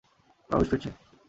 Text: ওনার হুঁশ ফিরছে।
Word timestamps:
ওনার 0.49 0.59
হুঁশ 0.59 0.69
ফিরছে। 0.69 0.89